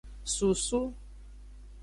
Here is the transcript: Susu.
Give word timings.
Susu. 0.33 0.81